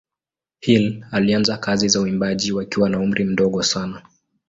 Hill 0.59 1.05
alianza 1.11 1.57
kazi 1.57 1.89
za 1.89 2.01
uimbaji 2.01 2.51
wakiwa 2.51 2.89
na 2.89 2.99
umri 2.99 3.23
mdogo 3.25 3.63
sana. 3.63 4.03